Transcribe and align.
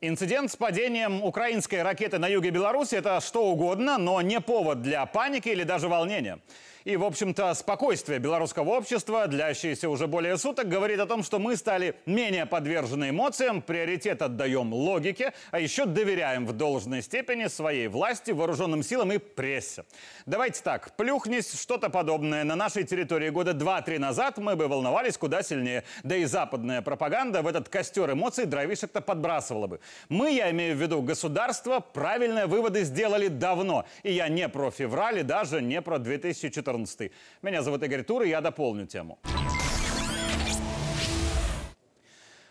Инцидент 0.00 0.52
с 0.52 0.54
падением 0.54 1.24
украинской 1.24 1.82
ракеты 1.82 2.18
на 2.18 2.28
юге 2.28 2.50
Беларуси– 2.50 2.94
это 2.96 3.20
что 3.20 3.46
угодно, 3.46 3.98
но 3.98 4.22
не 4.22 4.40
повод 4.40 4.80
для 4.80 5.04
паники 5.06 5.48
или 5.48 5.64
даже 5.64 5.88
волнения. 5.88 6.38
И, 6.88 6.96
в 6.96 7.04
общем-то, 7.04 7.52
спокойствие 7.52 8.18
белорусского 8.18 8.70
общества, 8.70 9.26
длящееся 9.26 9.90
уже 9.90 10.06
более 10.06 10.38
суток, 10.38 10.70
говорит 10.70 10.98
о 11.00 11.04
том, 11.04 11.22
что 11.22 11.38
мы 11.38 11.54
стали 11.54 11.96
менее 12.06 12.46
подвержены 12.46 13.10
эмоциям, 13.10 13.60
приоритет 13.60 14.22
отдаем 14.22 14.72
логике, 14.72 15.34
а 15.50 15.60
еще 15.60 15.84
доверяем 15.84 16.46
в 16.46 16.54
должной 16.54 17.02
степени 17.02 17.48
своей 17.48 17.88
власти, 17.88 18.30
вооруженным 18.30 18.82
силам 18.82 19.12
и 19.12 19.18
прессе. 19.18 19.84
Давайте 20.24 20.62
так, 20.62 20.96
плюхнись 20.96 21.60
что-то 21.60 21.90
подобное 21.90 22.42
на 22.42 22.56
нашей 22.56 22.84
территории 22.84 23.28
года 23.28 23.50
2-3 23.50 23.98
назад, 23.98 24.38
мы 24.38 24.56
бы 24.56 24.66
волновались 24.66 25.18
куда 25.18 25.42
сильнее. 25.42 25.84
Да 26.04 26.16
и 26.16 26.24
западная 26.24 26.80
пропаганда 26.80 27.42
в 27.42 27.48
этот 27.48 27.68
костер 27.68 28.10
эмоций 28.12 28.46
дровишек-то 28.46 29.02
подбрасывала 29.02 29.66
бы. 29.66 29.80
Мы, 30.08 30.32
я 30.32 30.50
имею 30.52 30.74
в 30.74 30.80
виду 30.80 31.02
государство, 31.02 31.80
правильные 31.80 32.46
выводы 32.46 32.84
сделали 32.84 33.28
давно. 33.28 33.84
И 34.04 34.14
я 34.14 34.28
не 34.28 34.48
про 34.48 34.70
февраль 34.70 35.18
и 35.18 35.22
даже 35.22 35.60
не 35.60 35.82
про 35.82 35.98
2014 35.98 36.77
14. 36.86 37.10
Меня 37.42 37.62
зовут 37.62 37.82
Игорь 37.82 38.02
Тур, 38.02 38.22
и 38.22 38.28
я 38.28 38.40
дополню 38.40 38.86
тему. 38.86 39.18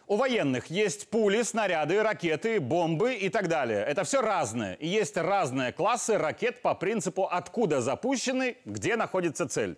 У 0.09 0.15
военных 0.15 0.67
есть 0.67 1.09
пули, 1.09 1.41
снаряды, 1.41 2.01
ракеты, 2.01 2.61
бомбы 2.61 3.15
и 3.15 3.27
так 3.27 3.49
далее. 3.49 3.83
Это 3.83 4.05
все 4.05 4.21
разное. 4.21 4.75
И 4.75 4.87
есть 4.87 5.17
разные 5.17 5.73
классы 5.73 6.17
ракет 6.17 6.61
по 6.61 6.73
принципу 6.75 7.25
«откуда 7.25 7.81
запущены, 7.81 8.55
где 8.63 8.95
находится 8.95 9.49
цель». 9.49 9.77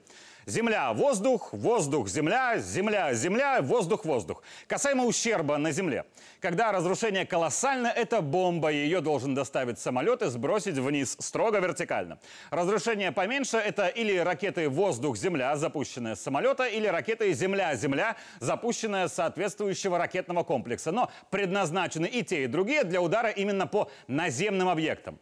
Земля, 0.50 0.94
воздух, 0.94 1.54
воздух, 1.54 2.08
земля, 2.08 2.58
земля, 2.58 3.14
земля, 3.14 3.62
воздух, 3.62 4.04
воздух. 4.04 4.42
Касаемо 4.68 5.06
ущерба 5.06 5.58
на 5.58 5.72
земле. 5.72 6.06
Когда 6.40 6.72
разрушение 6.72 7.28
колоссально, 7.28 7.88
это 7.88 8.22
бомба. 8.22 8.72
Ее 8.72 9.02
должен 9.02 9.36
доставить 9.36 9.78
самолет 9.78 10.24
и 10.24 10.30
сбросить 10.30 10.74
вниз, 10.74 11.16
строго 11.20 11.60
вертикально. 11.60 12.18
Разрушение 12.50 13.12
поменьше, 13.12 13.58
это 13.58 13.90
или 13.90 14.18
ракеты 14.18 14.70
воздух-земля, 14.70 15.56
запущенная 15.56 16.16
с 16.16 16.22
самолета, 16.22 16.66
или 16.66 16.88
ракеты 16.88 17.32
земля-земля, 17.32 18.16
запущенная 18.40 19.08
с 19.08 19.14
соответствующего 19.14 20.00
ракетного 20.00 20.44
комплекса. 20.44 20.92
Но 20.92 21.12
предназначены 21.30 22.08
и 22.08 22.24
те, 22.24 22.46
и 22.46 22.48
другие 22.48 22.84
для 22.84 23.02
удара 23.02 23.30
именно 23.30 23.68
по 23.68 23.92
наземным 24.08 24.68
объектам. 24.68 25.20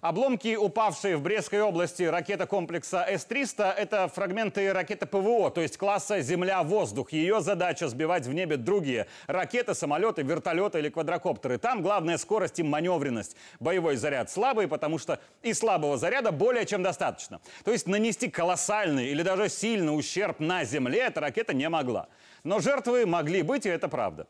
Обломки, 0.00 0.56
упавшие 0.56 1.18
в 1.18 1.22
Брестской 1.22 1.60
области 1.60 2.04
ракета 2.04 2.46
комплекса 2.46 3.04
С-300, 3.06 3.70
это 3.70 4.08
фрагменты 4.08 4.72
ракеты 4.72 5.04
ПВО, 5.04 5.50
то 5.50 5.60
есть 5.60 5.76
класса 5.76 6.22
«Земля-воздух». 6.22 7.12
Ее 7.12 7.42
задача 7.42 7.86
сбивать 7.86 8.24
в 8.24 8.32
небе 8.32 8.56
другие 8.56 9.08
ракеты, 9.26 9.74
самолеты, 9.74 10.22
вертолеты 10.22 10.78
или 10.78 10.88
квадрокоптеры. 10.88 11.58
Там 11.58 11.82
главная 11.82 12.16
скорость 12.16 12.58
и 12.58 12.62
маневренность. 12.62 13.36
Боевой 13.60 13.96
заряд 13.96 14.30
слабый, 14.30 14.68
потому 14.68 14.96
что 14.96 15.20
и 15.42 15.52
слабого 15.52 15.98
заряда 15.98 16.32
более 16.32 16.64
чем 16.64 16.82
достаточно. 16.82 17.42
То 17.64 17.70
есть 17.70 17.86
нанести 17.86 18.30
колоссальный 18.30 19.08
или 19.08 19.22
даже 19.22 19.50
сильный 19.50 19.94
ущерб 19.94 20.40
на 20.40 20.64
Земле 20.64 21.00
эта 21.00 21.20
ракета 21.20 21.52
не 21.52 21.68
могла. 21.68 22.08
Но 22.42 22.60
жертвы 22.60 23.04
могли 23.04 23.42
быть, 23.42 23.66
и 23.66 23.68
это 23.68 23.86
правда. 23.88 24.26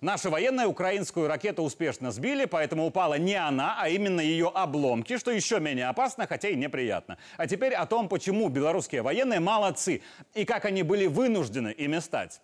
Наши 0.00 0.30
военные 0.30 0.66
украинскую 0.66 1.28
ракету 1.28 1.62
успешно 1.62 2.10
сбили, 2.10 2.44
поэтому 2.44 2.86
упала 2.86 3.14
не 3.14 3.34
она, 3.34 3.76
а 3.80 3.88
именно 3.88 4.20
ее 4.20 4.50
обломки, 4.54 5.16
что 5.18 5.30
еще 5.30 5.60
менее 5.60 5.88
опасно, 5.88 6.26
хотя 6.26 6.48
и 6.48 6.56
неприятно. 6.56 7.18
А 7.36 7.46
теперь 7.46 7.74
о 7.74 7.86
том, 7.86 8.08
почему 8.08 8.48
белорусские 8.48 9.02
военные 9.02 9.40
молодцы 9.40 10.02
и 10.34 10.44
как 10.44 10.64
они 10.64 10.82
были 10.82 11.06
вынуждены 11.06 11.68
ими 11.68 11.98
стать. 11.98 12.40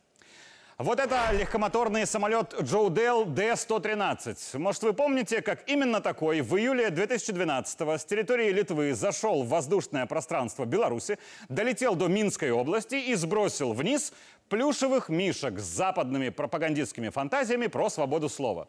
Вот 0.83 0.98
это 0.98 1.31
легкомоторный 1.33 2.06
самолет 2.06 2.55
Джоудел 2.59 3.27
Д-113. 3.27 4.56
Может, 4.56 4.83
вы 4.83 4.95
помните, 4.95 5.42
как 5.42 5.69
именно 5.69 6.00
такой 6.00 6.41
в 6.41 6.56
июле 6.56 6.89
2012-го 6.89 7.98
с 7.98 8.05
территории 8.06 8.50
Литвы 8.50 8.94
зашел 8.94 9.43
в 9.43 9.49
воздушное 9.50 10.06
пространство 10.06 10.65
Беларуси, 10.65 11.19
долетел 11.50 11.97
до 11.97 12.09
Минской 12.09 12.50
области 12.50 12.94
и 12.94 13.15
сбросил 13.15 13.75
вниз 13.75 14.15
плюшевых 14.49 15.10
мишек 15.10 15.59
с 15.59 15.65
западными 15.65 16.31
пропагандистскими 16.31 17.10
фантазиями 17.10 17.66
про 17.66 17.91
свободу 17.91 18.31
слова. 18.31 18.66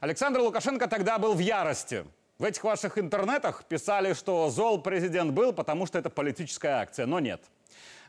Александр 0.00 0.40
Лукашенко 0.40 0.88
тогда 0.88 1.18
был 1.18 1.34
в 1.34 1.38
ярости. 1.38 2.04
В 2.40 2.42
этих 2.42 2.64
ваших 2.64 2.98
интернетах 2.98 3.62
писали, 3.66 4.14
что 4.14 4.50
зол 4.50 4.82
президент 4.82 5.30
был, 5.30 5.52
потому 5.52 5.86
что 5.86 6.00
это 6.00 6.10
политическая 6.10 6.80
акция, 6.80 7.06
но 7.06 7.20
нет. 7.20 7.40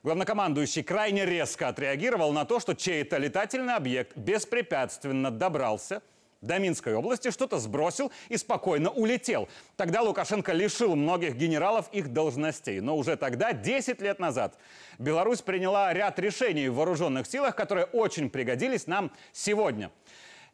Главнокомандующий 0.05 0.83
крайне 0.83 1.25
резко 1.25 1.67
отреагировал 1.67 2.31
на 2.31 2.45
то, 2.45 2.59
что 2.59 2.75
чей-то 2.75 3.17
летательный 3.17 3.73
объект 3.73 4.15
беспрепятственно 4.15 5.31
добрался 5.31 6.03
до 6.41 6.59
Минской 6.59 6.93
области, 6.93 7.31
что-то 7.31 7.57
сбросил 7.57 8.11
и 8.29 8.37
спокойно 8.37 8.91
улетел. 8.91 9.49
Тогда 9.77 10.03
Лукашенко 10.03 10.53
лишил 10.53 10.95
многих 10.95 11.35
генералов 11.35 11.89
их 11.91 12.13
должностей. 12.13 12.81
Но 12.81 12.95
уже 12.95 13.17
тогда, 13.17 13.51
10 13.51 13.99
лет 13.99 14.19
назад, 14.19 14.59
Беларусь 14.99 15.41
приняла 15.41 15.91
ряд 15.91 16.19
решений 16.19 16.69
в 16.69 16.75
вооруженных 16.75 17.25
силах, 17.25 17.55
которые 17.55 17.85
очень 17.85 18.29
пригодились 18.29 18.85
нам 18.85 19.11
сегодня– 19.33 19.89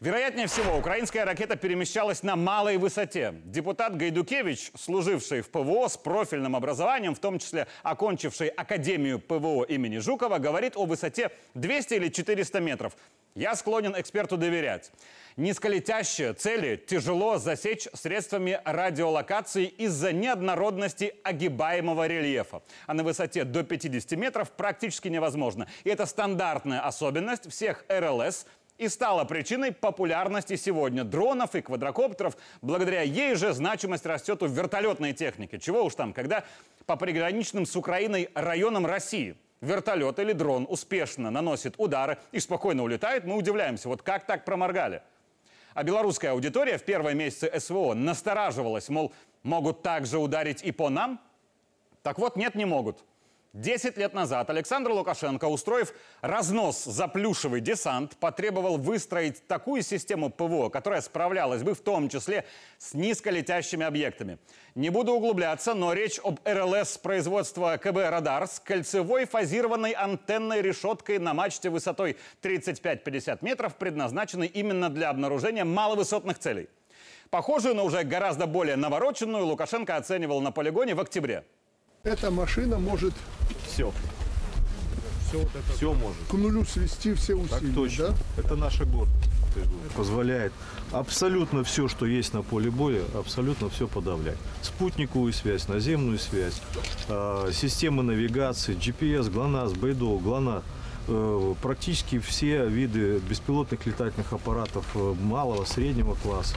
Вероятнее 0.02 0.48
всего, 0.48 0.80
украинская 0.80 1.26
ракета 1.26 1.56
перемещалась 1.56 2.24
на 2.24 2.36
малой 2.36 2.78
высоте. 2.78 3.36
Депутат 3.46 3.96
Гайдукевич, 3.96 4.72
служивший 4.76 5.42
в 5.42 5.52
ПВО 5.52 5.88
с 5.88 5.96
профильным 5.96 6.56
образованием, 6.56 7.14
в 7.14 7.20
том 7.20 7.38
числе 7.38 7.68
окончивший 7.84 8.48
Академию 8.48 9.20
ПВО 9.20 9.64
имени 9.64 10.00
Жукова, 10.00 10.40
говорит 10.40 10.76
о 10.76 10.88
высоте 10.88 11.30
200 11.54 11.94
или 11.94 12.10
400 12.10 12.60
метров. 12.62 12.98
Я 13.36 13.56
склонен 13.56 13.94
эксперту 13.96 14.38
доверять. 14.38 14.92
Низколетящие 15.38 16.34
цели 16.34 16.78
тяжело 16.78 17.38
засечь 17.38 17.88
средствами 17.94 18.60
радиолокации 18.66 19.66
из-за 19.66 20.14
неоднородности 20.14 21.14
огибаемого 21.24 22.08
рельефа. 22.08 22.64
А 22.88 22.96
на 22.96 23.04
высоте 23.04 23.44
до 23.44 23.64
50 23.64 24.18
метров 24.18 24.50
практически 24.50 25.10
невозможно. 25.10 25.68
И 25.84 25.90
это 25.92 26.08
стандартная 26.08 26.82
особенность 26.82 27.52
всех 27.52 27.86
РЛС– 27.88 28.48
и 28.82 28.90
стала 28.90 29.26
причиной 29.26 29.72
популярности 29.72 30.56
сегодня 30.56 31.04
дронов 31.04 31.54
и 31.54 31.62
квадрокоптеров. 31.62 32.36
Благодаря 32.64 33.04
ей 33.04 33.36
же 33.36 33.54
значимость 33.54 34.08
растет 34.08 34.42
у 34.42 34.48
вертолетной 34.48 35.14
техники. 35.14 35.60
Чего 35.60 35.84
уж 35.84 35.94
там, 35.94 36.14
когда 36.14 36.44
по 36.88 36.96
приграничным 36.96 37.68
с 37.68 37.76
Украиной 37.76 38.32
районам 38.34 38.88
России 38.88 39.38
вертолет 39.62 40.18
или 40.18 40.34
дрон 40.34 40.66
успешно 40.68 41.30
наносит 41.30 41.76
удары 41.78 42.18
и 42.32 42.40
спокойно 42.40 42.82
улетает, 42.82 43.24
мы 43.24 43.36
удивляемся, 43.36 43.88
вот 43.88 44.02
как 44.02 44.26
так 44.26 44.46
проморгали. 44.46 45.04
А 45.76 45.84
белорусская 45.84 46.32
аудитория 46.32 46.80
в 46.80 46.84
первые 46.84 47.14
месяцы 47.14 47.52
СВО 47.60 47.94
настораживалась, 47.94 48.90
мол, 48.90 49.14
могут 49.44 49.84
также 49.84 50.18
ударить 50.18 50.64
и 50.64 50.72
по 50.72 50.90
нам? 50.90 51.22
Так 52.02 52.18
вот, 52.18 52.36
нет, 52.36 52.56
не 52.56 52.66
могут. 52.66 53.04
Десять 53.54 53.98
лет 53.98 54.14
назад 54.14 54.50
Александр 54.50 54.92
Лукашенко, 54.92 55.44
устроив 55.44 55.94
разнос 56.22 56.86
за 56.86 57.10
плюшевый 57.10 57.60
десант, 57.60 58.16
потребовал 58.16 58.78
выстроить 58.78 59.46
такую 59.46 59.82
систему 59.82 60.30
ПВО, 60.30 60.70
которая 60.70 61.02
справлялась 61.02 61.62
бы 61.62 61.74
в 61.74 61.82
том 61.82 62.08
числе 62.08 62.46
с 62.78 62.94
низколетящими 62.94 63.86
объектами. 63.86 64.38
Не 64.74 64.90
буду 64.90 65.12
углубляться, 65.12 65.74
но 65.74 65.92
речь 65.92 66.18
об 66.24 66.40
РЛС 66.46 66.98
производства 67.00 67.76
КБ 67.76 67.98
«Радар» 68.10 68.48
с 68.48 68.58
кольцевой 68.62 69.26
фазированной 69.26 69.92
антенной 69.92 70.62
решеткой 70.62 71.20
на 71.20 71.34
мачте 71.34 71.70
высотой 71.70 72.16
35-50 72.42 73.40
метров, 73.42 73.76
предназначенной 73.76 74.48
именно 74.48 74.90
для 74.90 75.10
обнаружения 75.10 75.66
маловысотных 75.66 76.40
целей. 76.40 76.70
Похожую, 77.30 77.76
но 77.76 77.84
уже 77.84 78.04
гораздо 78.04 78.48
более 78.48 78.78
навороченную 78.78 79.46
Лукашенко 79.46 79.98
оценивал 79.98 80.40
на 80.40 80.54
полигоне 80.54 80.96
в 80.96 81.02
октябре. 81.02 81.44
Эта 82.04 82.32
машина 82.32 82.80
может 82.80 83.14
все. 83.68 83.94
Все, 85.28 85.38
вот 85.38 85.50
это 85.56 85.74
все 85.74 85.94
может. 85.94 86.18
К 86.28 86.34
нулю 86.34 86.66
свести 86.66 87.14
все 87.14 87.36
усилия. 87.36 87.60
Так 87.60 87.76
точно. 87.76 88.08
Да? 88.08 88.16
Это 88.38 88.56
наша 88.56 88.86
гордость. 88.86 89.30
Позволяет 89.96 90.52
абсолютно 90.92 91.64
все, 91.64 91.88
что 91.88 92.06
есть 92.06 92.34
на 92.34 92.42
поле 92.42 92.72
боя, 92.72 93.04
абсолютно 93.14 93.70
все 93.70 93.88
подавлять. 93.88 94.38
Спутниковую 94.62 95.32
связь, 95.34 95.68
наземную 95.68 96.18
связь, 96.18 96.62
э, 97.08 97.52
системы 97.54 98.02
навигации, 98.02 98.76
GPS, 98.76 99.30
ГЛОНАСС, 99.30 99.74
Бейдол, 99.74 100.20
ГЛОНАСС 100.20 100.64
э, 101.08 101.54
практически 101.62 102.18
все 102.20 102.66
виды 102.68 103.20
беспилотных 103.20 103.86
летательных 103.86 104.34
аппаратов 104.34 104.86
э, 104.96 105.16
малого, 105.22 105.66
среднего 105.66 106.16
класса. 106.16 106.56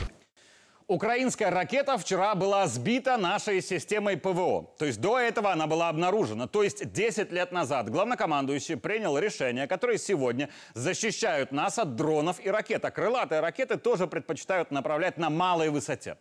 Украинская 0.86 1.50
ракета 1.50 1.96
вчера 1.96 2.34
была 2.34 2.66
сбита 2.66 3.16
нашей 3.16 3.62
системой 3.62 4.18
ПВО. 4.18 4.70
То 4.78 4.84
есть 4.84 5.00
до 5.00 5.18
этого 5.18 5.50
она 5.50 5.66
была 5.66 5.88
обнаружена. 5.88 6.46
То 6.46 6.62
есть 6.62 6.92
10 6.92 7.32
лет 7.32 7.52
назад 7.52 7.88
главнокомандующий 7.88 8.76
принял 8.76 9.16
решения, 9.16 9.66
которые 9.66 9.96
сегодня 9.96 10.50
защищают 10.74 11.52
нас 11.52 11.78
от 11.78 11.96
дронов 11.96 12.38
и 12.38 12.50
ракет. 12.50 12.84
А 12.84 12.90
крылатые 12.90 13.40
ракеты 13.40 13.78
тоже 13.78 14.06
предпочитают 14.06 14.70
направлять 14.70 15.16
на 15.16 15.30
малой 15.30 15.70
высоте. 15.70 16.18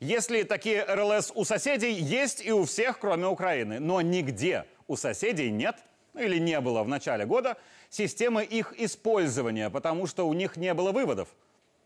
Если 0.00 0.42
такие 0.42 0.84
РЛС 0.84 1.30
у 1.36 1.44
соседей, 1.44 1.92
есть 1.92 2.44
и 2.44 2.50
у 2.50 2.64
всех, 2.64 2.98
кроме 2.98 3.28
Украины. 3.28 3.78
Но 3.78 4.00
нигде 4.00 4.64
у 4.88 4.96
соседей 4.96 5.52
нет 5.52 5.76
ну, 6.12 6.22
или 6.22 6.38
не 6.38 6.60
было 6.60 6.82
в 6.82 6.88
начале 6.88 7.24
года 7.24 7.56
системы 7.88 8.42
их 8.42 8.74
использования, 8.80 9.70
потому 9.70 10.08
что 10.08 10.26
у 10.26 10.32
них 10.32 10.56
не 10.56 10.74
было 10.74 10.90
выводов. 10.90 11.28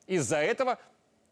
Из-за 0.07 0.39
этого 0.39 0.79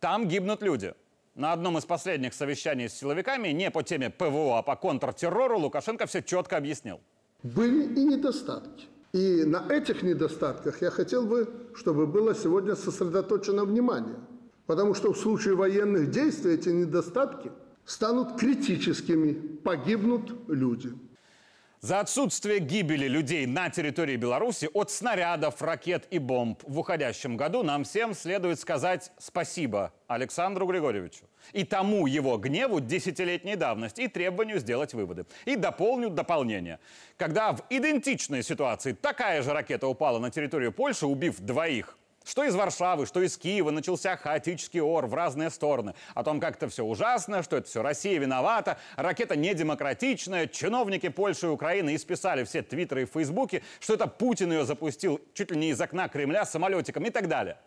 Там 0.00 0.28
гибнут 0.28 0.62
люди. 0.62 0.94
На 1.34 1.52
одном 1.52 1.78
из 1.78 1.84
последних 1.84 2.32
совещаний 2.32 2.88
с 2.88 2.94
силовиками, 2.94 3.48
не 3.48 3.70
по 3.70 3.82
теме 3.82 4.10
ПВО, 4.10 4.58
а 4.58 4.62
по 4.62 4.76
контртеррору, 4.76 5.58
Лукашенко 5.58 6.06
все 6.06 6.22
четко 6.22 6.56
объяснил. 6.56 7.00
Были 7.42 7.82
и 7.94 8.04
недостатки. 8.04 8.86
И 9.12 9.44
на 9.44 9.66
этих 9.68 10.02
недостатках 10.02 10.80
я 10.82 10.90
хотел 10.90 11.26
бы, 11.26 11.52
чтобы 11.74 12.06
было 12.06 12.34
сегодня 12.34 12.74
сосредоточено 12.76 13.64
внимание. 13.64 14.16
Потому 14.66 14.94
что 14.94 15.12
в 15.12 15.18
случае 15.18 15.54
военных 15.54 16.10
действий 16.10 16.54
эти 16.54 16.68
недостатки 16.70 17.52
станут 17.84 18.38
критическими, 18.38 19.32
погибнут 19.32 20.32
люди. 20.48 20.92
За 21.84 22.00
отсутствие 22.00 22.60
гибели 22.60 23.06
людей 23.06 23.44
на 23.44 23.68
территории 23.68 24.16
Беларуси 24.16 24.70
от 24.72 24.90
снарядов, 24.90 25.60
ракет 25.60 26.06
и 26.10 26.18
бомб 26.18 26.62
в 26.62 26.78
уходящем 26.78 27.36
году 27.36 27.62
нам 27.62 27.84
всем 27.84 28.14
следует 28.14 28.58
сказать 28.58 29.12
спасибо 29.18 29.92
Александру 30.06 30.66
Григорьевичу 30.66 31.26
и 31.52 31.62
тому 31.62 32.06
его 32.06 32.38
гневу 32.38 32.80
десятилетней 32.80 33.56
давности 33.56 34.00
и 34.00 34.08
требованию 34.08 34.60
сделать 34.60 34.94
выводы. 34.94 35.26
И 35.44 35.56
дополню 35.56 36.08
дополнение. 36.08 36.80
Когда 37.18 37.52
в 37.52 37.60
идентичной 37.68 38.42
ситуации 38.42 38.92
такая 38.92 39.42
же 39.42 39.52
ракета 39.52 39.86
упала 39.86 40.18
на 40.18 40.30
территорию 40.30 40.72
Польши, 40.72 41.04
убив 41.04 41.38
двоих– 41.38 41.98
что 42.24 42.42
из 42.44 42.54
Варшавы, 42.54 43.06
что 43.06 43.22
из 43.22 43.36
Киева 43.36 43.70
начался 43.70 44.16
хаотический 44.16 44.80
ор 44.80 45.06
в 45.06 45.14
разные 45.14 45.50
стороны. 45.50 45.94
О 46.14 46.24
том, 46.24 46.40
как 46.40 46.56
это 46.56 46.68
все 46.68 46.84
ужасно, 46.84 47.42
что 47.42 47.58
это 47.58 47.68
все 47.68 47.82
Россия 47.82 48.18
виновата, 48.18 48.78
ракета 48.96 49.36
недемократичная, 49.36 50.46
чиновники 50.46 51.08
Польши 51.08 51.46
и 51.46 51.50
Украины 51.50 51.94
исписали 51.94 52.44
все 52.44 52.62
твиттеры 52.62 53.02
и 53.02 53.06
фейсбуки, 53.06 53.62
что 53.80 53.94
это 53.94 54.06
Путин 54.06 54.52
ее 54.52 54.64
запустил 54.64 55.20
чуть 55.34 55.50
ли 55.50 55.56
не 55.56 55.70
из 55.70 55.80
окна 55.80 56.08
Кремля 56.08 56.46
самолетиком 56.46 57.04
и 57.04 57.10
так 57.10 57.28
далее. 57.28 57.58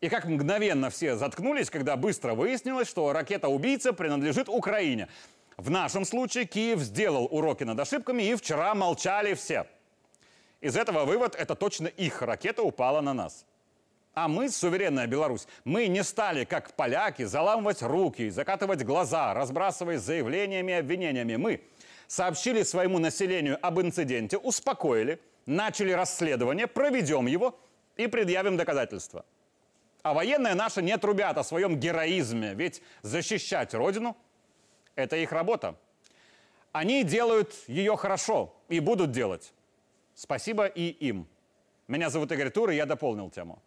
И 0.00 0.08
как 0.08 0.26
мгновенно 0.26 0.90
все 0.90 1.16
заткнулись, 1.16 1.70
когда 1.70 1.96
быстро 1.96 2.34
выяснилось, 2.34 2.88
что 2.88 3.12
ракета-убийца 3.12 3.92
принадлежит 3.92 4.48
Украине. 4.48 5.08
В 5.56 5.70
нашем 5.70 6.04
случае 6.04 6.46
Киев 6.46 6.80
сделал 6.80 7.28
уроки 7.30 7.62
над 7.62 7.78
ошибками, 7.78 8.24
и 8.24 8.34
вчера 8.34 8.74
молчали 8.74 9.34
все. 9.34 9.66
Из 10.60 10.76
этого 10.76 11.04
вывод– 11.04 11.36
это 11.38 11.54
точно 11.54 11.86
их 11.86 12.22
ракета 12.22 12.62
упала 12.62 13.00
на 13.00 13.14
нас. 13.14 13.46
А 14.14 14.28
мы, 14.28 14.48
суверенная 14.48 15.08
Беларусь, 15.08 15.48
мы 15.64 15.88
не 15.88 16.04
стали, 16.04 16.44
как 16.44 16.74
поляки, 16.74 17.24
заламывать 17.24 17.82
руки, 17.82 18.30
закатывать 18.30 18.84
глаза, 18.84 19.34
разбрасываясь 19.34 20.00
заявлениями 20.00 20.70
и 20.70 20.76
обвинениями. 20.76 21.34
Мы 21.34 21.64
сообщили 22.06 22.62
своему 22.62 23.00
населению 23.00 23.58
об 23.60 23.80
инциденте, 23.80 24.38
успокоили, 24.38 25.20
начали 25.46 25.90
расследование, 25.90 26.68
проведем 26.68 27.26
его 27.26 27.58
и 27.96 28.06
предъявим 28.06 28.56
доказательства. 28.56 29.24
А 30.02 30.14
военные 30.14 30.54
наши 30.54 30.80
не 30.80 30.96
трубят 30.96 31.36
о 31.36 31.42
своем 31.42 31.80
героизме, 31.80 32.54
ведь 32.54 32.82
защищать 33.02 33.74
Родину– 33.74 34.16
это 34.94 35.16
их 35.16 35.32
работа. 35.32 35.76
Они 36.70 37.02
делают 37.02 37.52
ее 37.66 37.96
хорошо 37.96 38.54
и 38.68 38.78
будут 38.78 39.10
делать. 39.10 39.52
Спасибо 40.14 40.66
и 40.66 40.88
им. 40.88 41.26
Меня 41.88 42.10
зовут 42.10 42.30
Игорь 42.30 42.50
Тур, 42.50 42.70
и 42.70 42.76
я 42.76 42.86
дополнил 42.86 43.28
тему. 43.30 43.60